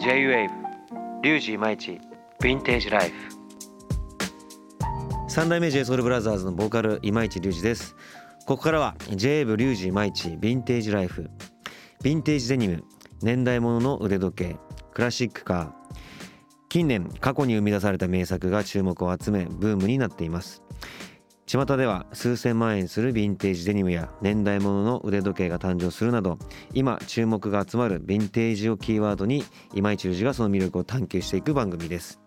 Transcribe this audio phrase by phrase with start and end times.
[0.00, 0.48] J-WAVE
[1.22, 2.00] リュウジイマイチ
[2.40, 3.14] ヴィンテージライフ。
[5.28, 7.94] 三代目 JSOULBROTHERS のボーカル今市隆二です。
[8.46, 11.28] ここからは J-WAVE リュウジイマイチヴィンテージライフ。
[12.02, 12.82] ヴィンテージデニム
[13.20, 14.56] 年代物の腕時計
[14.94, 15.70] クラシックカー。
[16.70, 20.62] 近年過去に生み出された名作が注目を集めブームになっています。
[21.50, 26.38] 巷では数千万円するヴィンテージデニムや年代物の腕時計が誕生するなど
[26.74, 29.42] 今注目が集まるヴィンテージをキーワードに
[29.74, 32.20] 今市隆二がその魅力を探求していく番組です。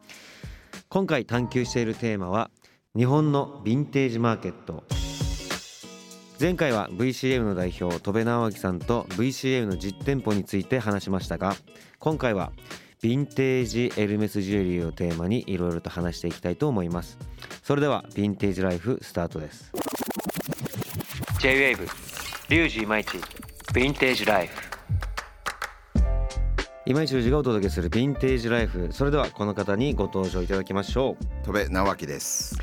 [0.90, 2.52] 今回探求しているテーマは
[2.98, 4.84] 日本のヴィンテージマーケット。
[6.38, 11.56] 前回は VCM の代表戸部直明さんと VCM の実店舗について話しましたが
[12.00, 12.52] 今回は
[13.04, 17.18] ヴィンテージエルメスジュエリーをテーマにいろいろと話していきたいと思います。
[17.62, 19.74] それではヴィンテージライフスタートです。
[21.42, 21.86] J-WAVE
[22.48, 24.54] リュウジイマイチヴィンテージライフ。
[26.86, 28.88] 今市隆二がお届けするヴィンテージライフ。
[28.94, 31.46] それではこの方にご登場いただきましょう。
[31.46, 32.58] 戸部直樹です。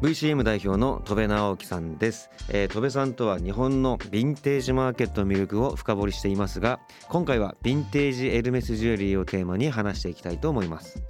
[0.00, 11.02] VCM 代表の戸部直樹さんです、えー、戸部さんとは日本のヴィンテージマーケットの魅力を深掘りしていますが今回はヴィンテージエルメスジュエリーをテーマに話していきたいと思います。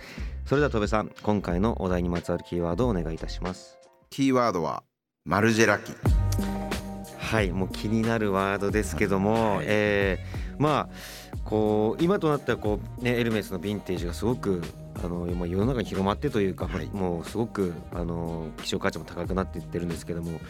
[0.44, 3.78] それでは戸部さん今回のお題にまつわるキーワードをお願いいたします。
[4.10, 4.82] キーワードは
[5.24, 5.92] マルジェラキ。
[7.16, 9.66] はいもう気になるワードですけども、はい。
[9.68, 14.62] えーまあこう今となってはこう、ね、エルメスのヴィンテージがすごく
[15.02, 20.40] あのもう世の中に広まってというか、はいもうすごくあの希少価値も高くなっていってるんですけども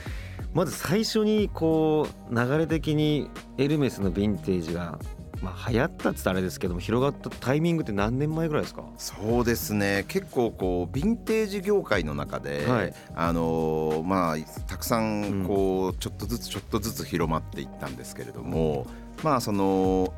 [0.55, 4.99] まず最初にこう流れ的にエルメスのヴィンテージが、
[5.41, 8.83] まあ、流行ったっつったらあれですけども広がったタイミングって何年前ぐらいですか？
[8.99, 10.05] そうですね。
[10.09, 18.87] 結構こうヴィンテージ業界の中で、はいあのーまあたくさうんんこうちょっとずつちょっとずつ広まっていったんですけれども、
[19.23, 20.13] まあその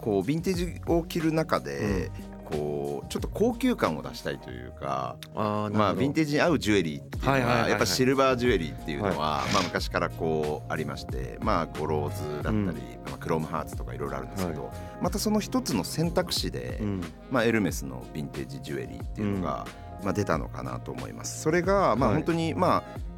[0.00, 2.10] こうヴィンテージを着る中で。
[2.50, 12.70] こうちょっと高級感を出したいというか、あまあ、ヴィンテージに合うジュエリーっていうのはやっぱシルバージュエリーっていうのは、まあ、昔からこうありまして、まあ、ゴローズだったり、うん。
[13.04, 17.04] まあ、クロームハーツとかいろいろあるんですけど、またその一つの選択肢で、うん。
[17.30, 19.66] まあ、エルメスのヴィンテージジュエリーっていうのが、
[20.02, 21.42] まあ、出たのかなと思います。
[21.42, 22.16] それが、まあ、はい。
[22.16, 23.08] 本当に、まあ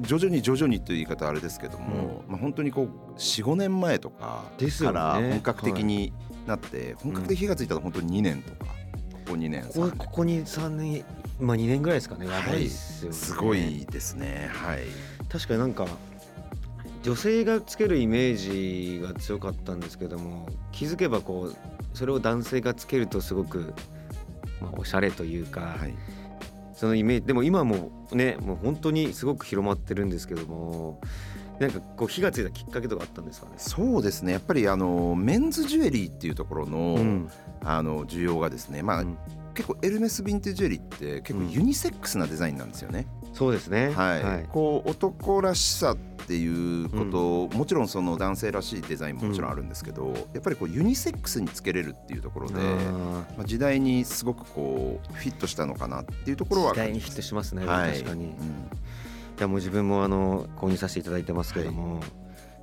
[0.00, 6.12] 徐々に徐々にという言い方はあれですけども、まあ、本当にこう45年前とかから本格的に
[6.46, 8.72] なって、本格的に火がついたのは本当に2年とか
[9.30, 9.90] ここ2年こ3年。
[9.90, 11.04] こここに3年
[11.38, 12.26] まあ2年ぐらいですかね。
[12.26, 14.50] やばいっすよね、すごいですね。
[14.52, 14.80] はい。
[15.28, 15.86] 確かになんか
[17.02, 21.56] 女性がつけるイメージが強かったんですけども気づけばこう
[21.94, 23.72] それを男性がつけるとすごく、
[24.60, 25.94] まあ、おしゃれというか、はい。
[26.74, 31.00] そのイメージでも今もねもう本当にすごく広まってるんですけども
[31.60, 33.52] なんかこう火がついたきっかけとかあったんですかね？
[33.58, 34.32] そうですね。
[34.32, 37.30] やっぱりあのメンズジュエリーっていうところの,、うん。
[37.62, 38.82] あの需要がですね。
[38.82, 39.18] まあ、うん。
[39.54, 43.06] 結構エルメスヴィンテージジュエリーって結構ユニセックスなデザインなんですよね。
[43.34, 43.90] そうですね。
[43.90, 44.48] はい。
[44.48, 47.04] こう男らしさっていうこ
[47.50, 52.58] と、もちろんその男性らしいデザインももちろんあるんですけど、やっぱりこうユニセックスにつけれるっていうところで、あ
[53.36, 58.24] まあ、時代にすごくこうフィットしたのかなっていうところはー時代にヒットしますね、はい確かに。
[58.24, 58.26] い。
[58.28, 58.34] うん
[59.42, 62.00] やもう自分もあの購入させていただいてますけども、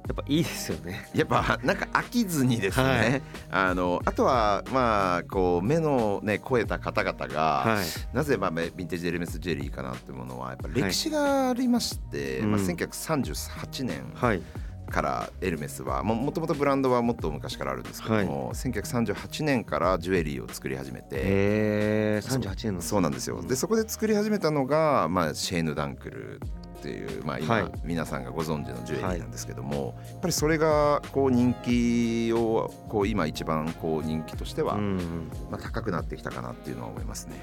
[0.07, 1.09] やっぱいいですよね。
[1.13, 3.21] やっぱなんか飽きずにですね、はい。
[3.51, 8.15] あのあとはまあこう目のね超えた方々が、はい。
[8.15, 12.65] なぜまあヴィンテージエルメスジュエリーかなっていうものはやっぱ歴史がありまして、まあ、うん。
[12.65, 14.41] 1938年はい。
[14.89, 22.81] からエルメスはももともとブランドはもっと昔からあるんですけども、1938年からジュエリーを作り始めて、えー、38年の。
[22.81, 23.41] そうなんですよ。
[23.41, 26.39] でそこで作り始めたのが、まあ、シェーヌ・ダンクル
[26.77, 27.71] っていう、まあ、今、はい。
[27.83, 37.35] 皆さんがご存知のジュエリーなんですけども、やっぱりそれがこう人気をこう今一番こう人気としては、うんまあ、高くなってきたかなっていうのは思いますね。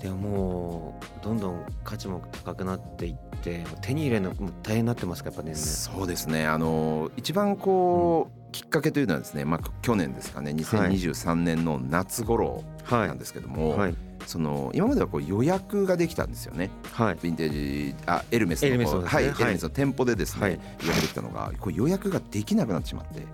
[0.00, 5.66] でももうどんどん価値も高くなっていって手に入れるのも大変になってますかやっぱ年々。
[5.66, 6.46] そうですね。
[6.46, 10.50] あの一番こう、きっかけというのはですね、まあ、去年ですかね。
[10.50, 13.94] 2023年の夏頃はいなんですけども、はい
[14.26, 16.70] その今まではこう予約ができたんですよね。
[16.92, 17.14] はい。
[17.16, 19.44] ヴィンテージあエルメスのエルメスこうはい、のですね。
[19.44, 20.52] はいエルメスの店舗でですね、はい。
[20.52, 23.20] 予約できたのがこう予約ができなくなってしまって。
[23.20, 23.26] も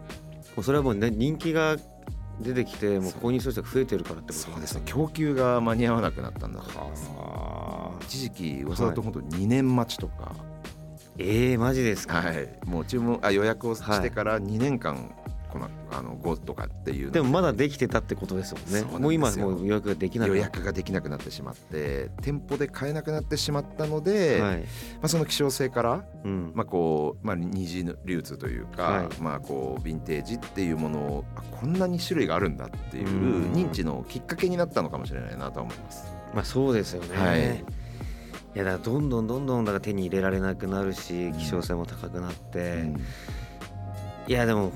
[0.59, 1.77] うそれはもうね人気が
[2.41, 4.83] 出てきてもう購入する人が増えてるからってことそうですね。
[4.85, 7.09] 供給が間に合わなくなったんだと思います。
[7.11, 8.05] はあ。
[8.05, 10.33] 一時期噂だと本当2年待ちとか、
[11.19, 15.15] えー、マジですか、はい、もう注文あ予約をしてから2年間
[15.51, 17.13] このあの5とかっていうの。
[17.13, 18.99] でもまだできてたってことですもんね。
[18.99, 24.59] もう今もう予約ができなく予約ができなくなってしまって店舗で買えなくなってしまったので、はい。
[24.59, 24.65] ま
[25.03, 26.53] あ、その希少性から、うん。
[26.55, 29.09] まあこうまあ、二次流通というか、はい。
[29.21, 33.11] まあ、こうヴィンテージっていうものをあこんなに種類があるんだっていうう
[33.49, 33.53] ん。
[33.53, 36.13] 認知のきっかけになったのかもしれないなとは思います。
[36.35, 37.65] まあそうですよね、はい。
[38.55, 42.97] いやだどんどんどんどんだから手に入れられなくなるし希少性も高くなって、うん。
[44.27, 44.73] いやでも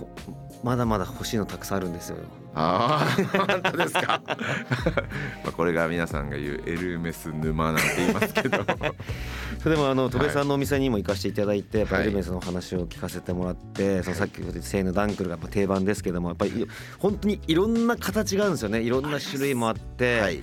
[0.64, 2.16] まだまだ欲しいのたくさんあるんですよ。
[2.55, 4.22] ああ本当ですか。
[5.44, 8.64] まあこれが皆さんが言うエルメス沼なんて言いますけど
[9.62, 12.05] それでもあの戸部さはいんのお店にも行かせていただいて、やっぱはい。
[12.05, 16.66] りエルメスのお話を聞かせてもらって、そのさっき言ったセーヌダンクルがやっぱ定番ですけどもやっぱり
[16.99, 18.81] 本当にいろんな形があるんですよね。
[18.81, 20.40] いろんな種類もあって、はい。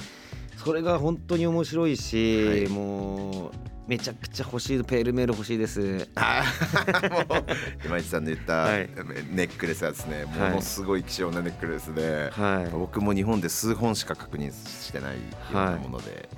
[0.64, 2.68] それが本当に面白いし、はい。
[2.68, 5.82] もうめちゃくちゃ欲しいペールメール欲しいです。
[5.82, 6.06] もう
[7.86, 8.90] 今市さんの言ったはい。
[9.34, 12.72] ネックレスはですねもはいのすごい希少なネックレスで、はい。
[12.72, 15.20] 僕も日本で数本しか確認してないよ
[15.52, 16.30] うなもので、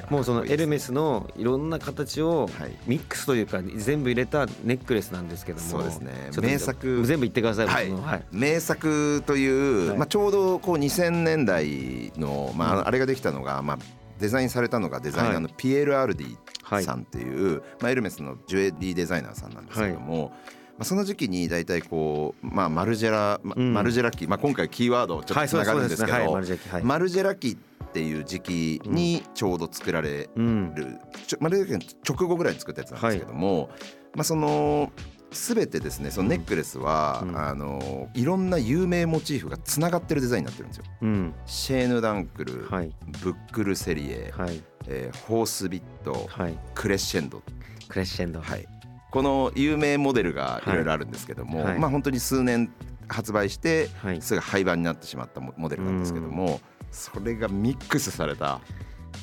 [0.00, 2.76] はもうそのエルメススのいろんな形をはい。
[2.88, 5.64] ミッというか全部入れたネックレスなんですけども。
[5.64, 6.30] そうですね。
[6.42, 7.06] 名作。
[7.06, 8.22] 全部言ってください、はい。
[8.32, 9.98] 名作という、はい。
[9.98, 12.88] まあ、ちょうどこう2000年代の、まあ、うん。
[12.88, 13.78] あれができたのが、まあ、
[14.18, 20.32] デザインされたのがデザイナーのピエール・アルディさんっていう、まあ、エルメスのジュエリーデザイナーさんなんですけども、
[20.78, 23.72] まあ、その時期に大体こう、まあ、マルジェラ、まうん。
[23.72, 26.82] マルジェラ期、まあ、今回キーワードちょっとつながるんですけど、はいねはい。
[26.82, 30.74] マルジェラ期っていう時期にちょうど作られうん。
[30.74, 33.70] る、ちょマルジェラ期の直後ぐらいに作ったやつなんですけども、
[34.14, 34.92] まあ、その
[35.30, 37.38] 全てですねそのネックレスは、うん。
[37.38, 40.84] あのいろんな有名モチーフがつながってるデザインになってるんですよ。
[41.02, 41.34] うん。
[41.46, 42.92] シェーヌ・ダンクル、はい。
[43.22, 44.62] ブックル・セリエ、はい。
[44.88, 46.58] えーホースビット、はい。
[46.74, 47.42] クレッシェンド、
[47.88, 48.40] クレッシェンド。
[48.40, 48.66] はい、
[49.10, 51.78] この有名モデルがいろいろあるんですけども、はい。
[51.78, 52.70] まあ本当に数年
[53.08, 54.22] 発売してはい。
[54.22, 58.60] すぐ廃盤になってしまったモモデルなんですけども、それがミックスされた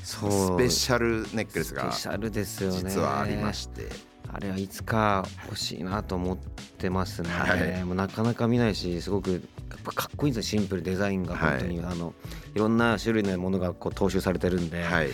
[0.04, 0.20] ス
[0.58, 3.90] ペシャルネックレススが実はありまして、
[4.34, 6.38] あれはいつか欲しいなと思っ
[6.78, 7.84] てますね、はい。
[7.84, 9.42] もうなかなか見ないしすごくやっ
[9.84, 12.14] ぱかっこいいんですよシンプルデザインが本当に、あの
[12.56, 15.12] いろんな種類のものがこう踏襲されてるんで、はい、い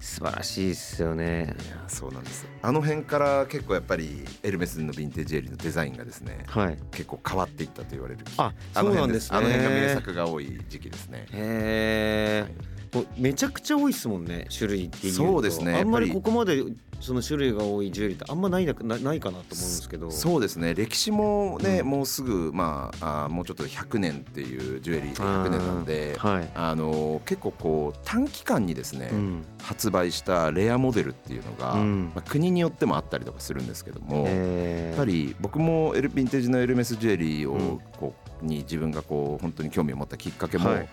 [0.00, 1.56] 素晴らしいですよね。
[1.70, 2.46] やそうなんです。
[2.62, 6.78] あの辺から結構やっぱりエルメスのヴィンテージエリーのデザインがですねはい。
[6.90, 9.38] 結構変わっていったと言われるあそうなんですね。
[9.38, 11.26] あの辺が名作が多い時期ですね。
[11.32, 15.22] へえ、はいもうめちゃくちゃ多いですもんね種類っていうと。
[15.24, 16.62] そうですねあんまりここまで
[17.00, 20.10] その種類が多いジュエリーってあんまないななないかなと思うんですけど。
[20.10, 21.86] そうですね歴史もね、うん。
[21.86, 29.44] もうすぐまああーもうちょっと100年っていうジュエリーで100年なんではい、あの結構こう短期間にですね、うん。
[29.62, 32.12] 発売したレアモデルっていうのが、うん。
[32.14, 34.88] まあ、国によってもあったりとかするんですけども、えー。
[34.90, 37.74] やっぱり僕もエルヴィンテージのエルメスジュエリーうん。
[37.74, 40.88] をこうに自分がこう本当に興味を持ったきっかけも、はい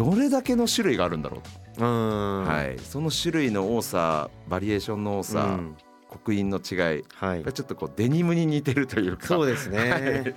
[0.00, 1.42] どれだけの種類があるんだろ
[1.76, 1.78] う。
[1.78, 2.44] と、うん。
[2.46, 5.76] はい、その種類の多さバリエーションの多さ、うん。
[6.08, 7.42] 刻印の違いはい。
[7.42, 9.26] がちょっとこうデニムに似てるというか。
[9.26, 10.34] そうですね、はい。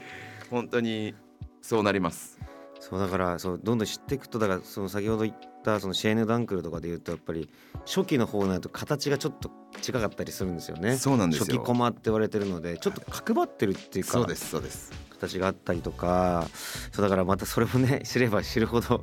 [0.49, 1.15] 本当に
[1.61, 2.37] そうなります。
[2.81, 7.49] そうだからそうどんどん知っていくとだからその先ほど言ったそのシェーヌ・ダンクルとかで言うとやっぱり
[7.85, 9.49] 初期の方になると形がちょっと
[9.87, 10.97] 違かったりするんですよね。
[10.97, 11.45] そうなんですよ。
[11.45, 14.91] 初期コマって言われてるのでちょっと角張ってるっていうか、そうですそうです。
[15.11, 16.45] 形があったりとか。
[16.91, 19.01] そうだからまたそれもね知れば知るほど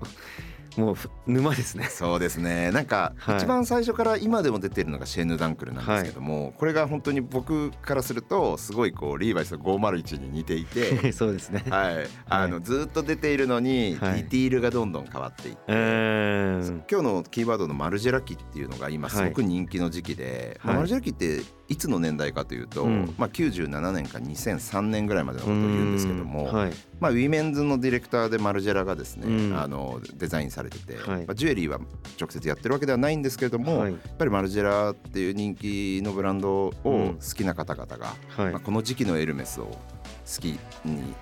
[0.77, 1.85] もうふ沼ですね。
[1.85, 2.71] そうですね。
[2.71, 3.37] なんかはい。
[3.39, 11.65] 一番最初から今でも出てるのがシェーヌ・ダンクルなんですけども、これが本当に僕からするとすごいこうリーバイスの501に似ていて そうですね。
[11.69, 14.21] はい、あのずっと出ているのに、はい。
[14.21, 23.15] ディティールがどんどん変わっていって、今日のキーワードのマルジェラ期っていうのが今すごく人気の時期で、まあはいマルジェラ期っていつの年代かというと、うん。
[23.19, 29.59] まあ、97年から2003年ぐらいまでのことを言うんですけども、はいまあ、ウィメンズのディレクターでマルジェラがですね、うん。
[29.59, 31.27] あのデザインされてて、はい。
[31.27, 31.81] まあ、ジュエリーは
[32.21, 33.93] 直接やってるわけではないんですけれども、はい。
[33.93, 38.53] やっぱりマルジェラっていう人気のブランドを好きな方々が、はい。
[38.53, 40.59] まあ、この時期のエルメスを好き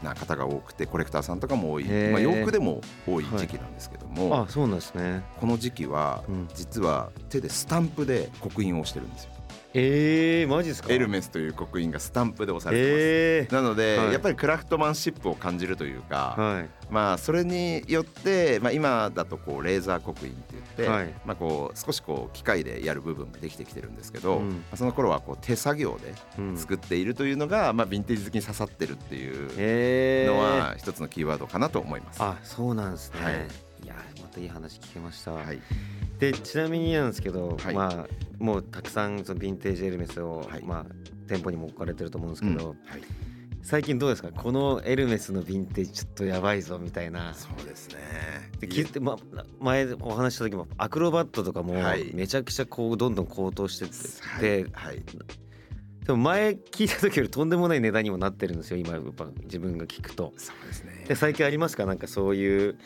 [0.02, 5.22] な方が多くてコレクターさんとかも多い、まあ、洋服でも多い時期なんですけども、あそうなんですね。
[5.40, 6.48] この時期はうん。
[6.54, 9.30] 実は手でスタンプで刻印をしてるんですよ。
[9.74, 10.92] えー、マジですか？
[10.92, 13.02] エルメスという刻印がスタンプで押されてます。
[13.02, 14.12] えー、なので、はい。
[14.12, 16.68] やっぱりクラフトマンシップを感じるというか、はい。
[16.90, 21.14] まあそれによって、まあ、今だとこうレーザー刻印って言って、はい。
[21.26, 24.48] まあ、こう少しこう機械でやる部分ができてきてるんですけど、うん。
[24.48, 26.56] まあその頃はこう手作業でうん。
[26.56, 32.22] 作っているというのが、まあ、ヴィンテージ好きに刺さってるっていうえー、のは一つのキーワードかなと思います。
[32.22, 33.48] あそうなんですね、
[34.38, 35.60] はいい、話聞けました、はい、
[36.18, 37.74] でちなみになんですけど、はい。
[37.74, 38.06] まあ
[38.38, 40.62] もうたくさんそのヴィンテージエルメスを、はい。
[40.62, 40.94] まあ
[41.26, 42.90] 店舗にも置かれてると思うんですけど、うん。
[42.90, 43.02] はい。
[43.62, 44.30] 最近どうですか？
[44.30, 47.34] このエルメスのヴィンテージちょっとやばいぞみたいな。
[47.34, 47.96] そうですね。
[48.60, 49.16] で聞いて、ま、
[49.60, 52.12] 前お話しした時もアクロバットとかもはい。
[52.14, 53.88] めちゃくちゃこうどんどん高騰してっ
[54.40, 55.02] て、ではい。
[56.06, 60.32] でも前聞いた時よりとんでもない値段にもなってるんですよ今やっぱ自分が聞くと。
[60.38, 61.04] そうですね。
[61.06, 61.84] で最近ありますか？
[61.84, 62.78] なんかそういう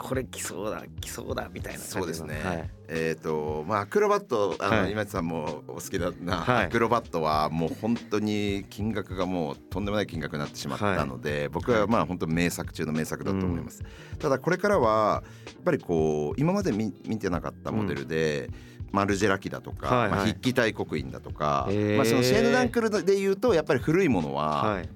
[0.00, 4.92] これ来そうだ来そうだみたいなそうですね、はい、えっ、とまあアクロバットあの、はい。
[4.92, 6.64] 今井さんもお好きだな、はい。
[6.66, 13.84] アクロバットはもう本当に金額がもうとんでもない金額になってしまったので、僕はまあ本当名作中の名作だと思います、
[14.18, 18.48] ただこれからはやっぱりこう今まで見見てなかったモデルで、
[18.92, 20.10] マルジェラ機だとか、はいはい。
[20.10, 24.88] まあ、筆記体刻印だとか、まあ、そのシェーヌ・ダンクルでいうとやっぱり古いものは、はい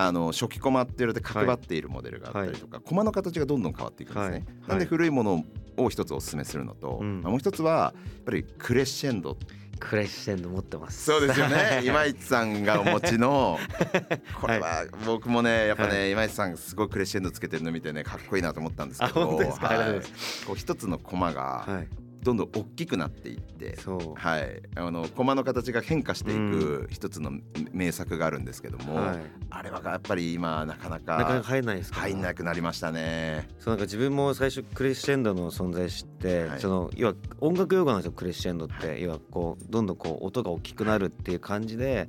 [0.00, 4.32] あの初期コマって言われて角張っているモデルがあったりとか、コマの形がどんどん変わっていくんですね。
[4.32, 4.44] はい。
[4.68, 5.44] なんで古いもの
[5.76, 7.20] を一つお勧めするのと、うん。
[7.20, 9.36] まあもう一つはやっぱりクレッシェンド。
[9.80, 11.04] クレッシェンド持ってます。
[11.04, 11.82] そうですよね。
[11.84, 13.58] 今市さんがお持ちの
[14.40, 19.70] これは僕もねやっぱね、は今市さんすごいクレッシェンドつけてるの見てねかっこいいなと思ったんですけどあ本当ですか？
[19.70, 20.10] ありがとうござい。
[20.46, 21.88] こう一つのコマがはい
[22.22, 24.14] どんどん大きくなっていって、そう。
[24.14, 27.32] はい、あのコマの形が変化していく一つの
[27.72, 29.16] 名作があるんですけども、はい。
[29.50, 33.48] あれはやっぱり今なかなかなかなか入んないですか入んなくなりましたね。
[33.58, 36.60] そうなんか自分も最初クレッシェンドの存在知って、はい。
[36.60, 42.08] その要は音楽用語なんですよクレッシェンドって、要はこうどんどんこう音が大きくなるっていう感じで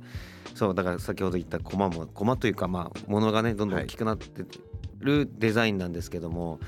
[0.54, 4.44] そうだから先ほど言ったコマもコマというかまあものがねどんどん大きくなって
[4.98, 6.60] るデザインなんですけども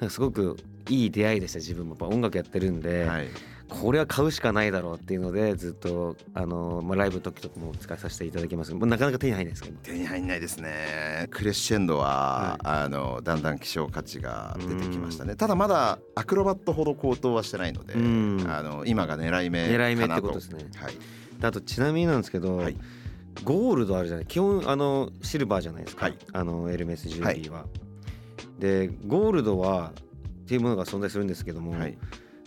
[0.00, 0.56] なんかすごく
[0.90, 1.90] いい出会いでした自分も。
[1.90, 3.28] やっぱ音楽やってるんで、はい、
[3.68, 8.68] これは買うしかないだろうっていうのでずっとあの、まあ、ライブの時とかも使いさせていただきます。
[8.68, 9.78] けどもうなかなか手に入らないですけど。
[9.82, 11.28] 手に入んないですね。
[11.30, 15.36] クレッシェンドは、あのだんだん希少価値が出てきましたね。
[15.36, 18.46] ただまだアクロバットほど高騰はしてないので、うん。
[18.48, 20.66] あの今が狙い目かなと狙い目ってことですね。
[20.76, 20.94] はい、
[21.40, 22.76] であとちなみになんですけど、はい。
[23.44, 24.26] ゴールドあるじゃない？
[24.26, 26.18] 基本あのシルバーじゃないですか、はい。
[26.32, 27.66] あのエルメスジュエリーは。
[28.58, 29.92] でゴールドは
[30.50, 31.96] っていうものが存在するんですけども、はい、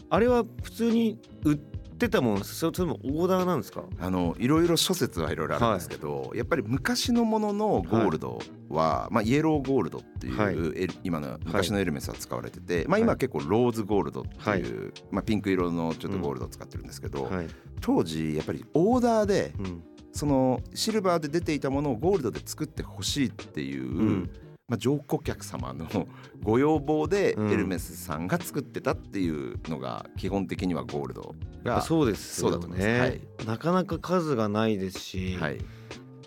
[0.10, 3.86] あれは普通に売ってたものそれともオーダーなんですか？
[3.98, 10.89] あのいろいろ諸説はいろいろあるんですけど、やっぱり昔のもののゴールドは、まあ、イエローゴールドっていう、はい。
[11.05, 17.48] 今の昔のエルメスは使われてて、まあ、今は結構ローズゴールドっていう、まあ、ピンク色のちょっとゴールドを使ってるんですけど、はい、
[17.79, 19.83] 当時やっぱりオーダーでうん。
[20.15, 24.29] そのシルバーで出ていたものをゴールドで作ってほしいっていう、ん
[24.74, 25.88] まあ、上顧客様の
[26.42, 27.51] ご要望でうん。
[27.51, 32.89] エルメスさんが作ってたっていうのが基本的にはゴールドがそうですよそうだと思います。
[32.89, 33.22] はい。
[33.46, 35.60] なかなか数がないですし、はい。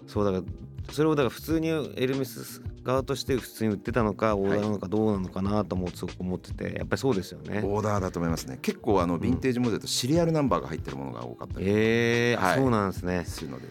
[0.06, 7.62] そうだからそれをだから普通にエルメス側として普通に売ってたのかオーダーなのかどうなのかなと思うすごく思っててやっぱりそうですよね。
[7.64, 8.60] オーダーだと思いますね。
[8.62, 12.58] 結構あのヴィンテージモデルとシリアルナンバーが入ってるものが多かったりえーあはい。
[12.58, 13.24] そうなんですね。
[13.26, 13.66] するので、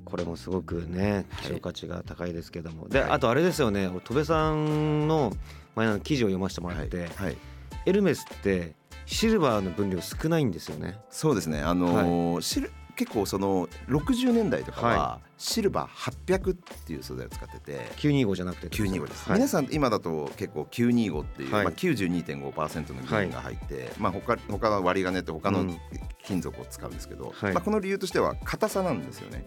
[0.00, 1.24] これもすごくねはい。
[1.42, 3.10] 希少価値が高いですけども、ではい。
[3.10, 5.32] あとあれですよね俺戸部さんの
[5.74, 7.36] 前の記事を読ませてもらはいって、はい、
[7.86, 8.74] エルメスって
[9.06, 10.98] シルバーの分量少ないんですよね。
[11.10, 11.60] そうですね。
[11.60, 17.80] あのーシル結構その60年代とかははシルバー800っていう素材を使ってて。
[17.96, 19.38] 925じゃなくて925です、はい。
[19.38, 21.64] 皆さん今だと結構925っていう、はい。
[21.64, 25.80] まあ、92.5%の銀が入って、まあ他他の割り金って他のうん
[26.24, 27.52] 金属を使うんですけど、はい。
[27.52, 29.44] まあ、この理由としては硬さなんですよね。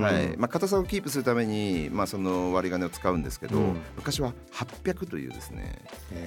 [0.00, 0.36] はい。
[0.38, 3.80] まあ、硬さをキープするために、まあ、その割り金を使うんですけど、うん。
[3.96, 5.78] 昔は800というですね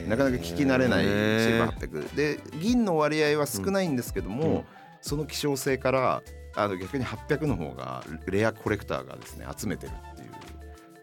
[0.08, 1.10] なかなか聞き慣れないシ
[1.52, 4.64] ルバーへ800で銀の割合は少ないんですけども、うん。
[5.02, 6.22] その希少性から
[6.58, 10.32] あの逆に800の方がレアコレクターがですね集めてるっていう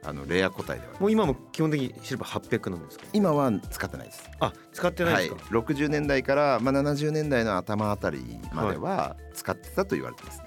[0.05, 3.07] あのレア個体ではもう今も基本的にシルバー800なんですか？
[3.13, 4.31] 今は使ってないです。
[4.41, 10.45] あ使ってないですか、はい、60年代から、まあ、70年代の頭あたりまでは使ってたと言われてますね。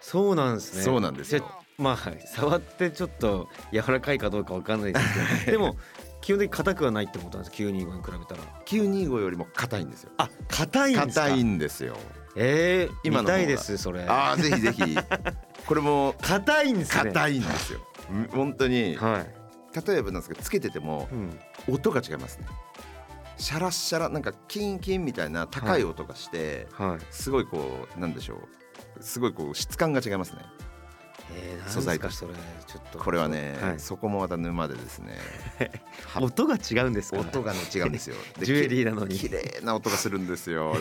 [0.00, 0.82] そうなんですね。
[0.82, 1.44] そうなんですよ。
[1.78, 5.58] まあ触ってちょっと柔らかいかどうかわかんないですけど。
[5.58, 5.76] でも
[6.20, 10.10] 基本的に硬くはないってことなんです925に比べたら925よりも硬いんですよ。
[10.18, 11.22] あ硬いんですか？
[11.24, 11.96] 硬いんですよ。
[12.36, 14.04] えー、今の見たいですそれ。
[14.04, 14.82] ああぜひぜひ。
[15.66, 17.04] これも硬いんですね。
[17.12, 17.80] 硬いんですよ。
[18.10, 18.96] うん本当に。
[18.96, 22.46] はい、例えばなんですけどつけててもうん、音が違いますね。
[23.36, 27.04] シャラッシャラなんかキンキンみたいな高い音がして、はい。
[27.10, 29.02] すごいこうなんでしょう。
[29.02, 30.42] すごいこう質感が違いますね。
[31.34, 32.34] えー、素材となんですかそれ
[32.66, 32.98] ちょっと。
[32.98, 33.80] これはね、はい。
[33.80, 35.18] そこもまた沼でですね。
[36.20, 38.16] 音が違うんですか音がね違うんですよ。
[38.38, 39.18] でジュエリーなのに。
[39.18, 40.74] 綺麗な音がするんですよ。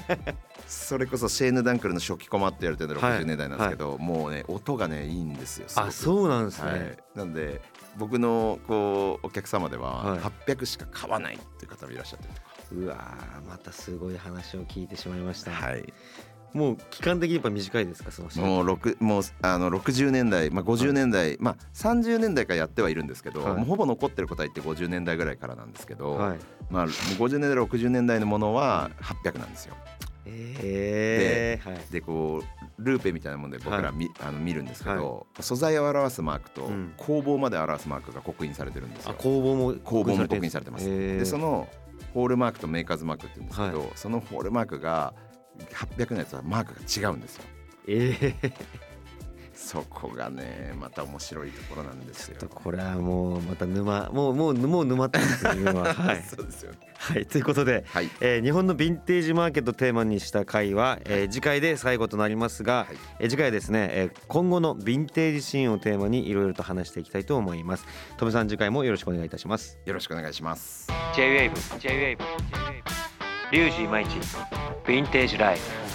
[0.66, 3.20] それこそシェーヌ・ダンクルの初期コマって言われてるのはい。
[3.20, 5.66] 60年代なんですけど、もうね音がねいいんですよ。
[5.74, 7.62] あそうなんですね、はい、なんで
[7.96, 10.18] 僕のこうお客様でははい。
[10.20, 15.92] 800しか買わないっていう方もいらっしゃってるとか、うわーまたすごい話を聞いてしまいました、はい、
[16.52, 23.54] もう期間的にやっぱ短いですかそのもう六もうあの60年代、まあ、50年代、まあ、30年代からやってはいるんですけど、はい。
[23.54, 26.38] もうほぼ残ってる答えって50年代ぐらいからなんですけど、はい。
[26.70, 29.76] まあ、もう50年代60年代のものは800なんですよ。
[30.26, 31.80] えー、はい。
[31.90, 33.92] でこうルーペみたいなもんで僕らはい。
[33.94, 36.92] み、あの見るんですけど、素材を表すマークとうん。
[36.96, 39.16] 工房まで表すマークが刻印されてるんですあよ。
[39.18, 40.86] 工房も工房も刻印されてます。
[40.88, 41.18] えー。
[41.20, 41.68] でその
[42.14, 45.14] ホールマークとメーカーズマークって言うんですけど、はそのホールマークが
[45.72, 47.44] 800のやつはマークが違うんですよ。
[47.86, 48.52] えー、
[49.60, 52.36] そこがねまた面白いところなんですよ。
[52.48, 56.78] これはもうまた沼もうもうもう沼ってますね今は はい、そうですよね。
[56.94, 58.10] はい、ということで、はい。
[58.20, 67.84] えー日本のヴィンテージマーケットをテーマにした回は、えー次回で最後となりますが、はいえー次回はですね、えー今後のヴィンテージシーンをテーマにいろいろと話していきたいと思います。
[68.16, 69.78] とめさん次回もよろしくお願いいたします。
[69.84, 70.88] よろしくお願いします。
[71.14, 72.69] J-WAVE J-WAVE
[73.52, 75.89] リュウジイマイチヴィンテージライフ。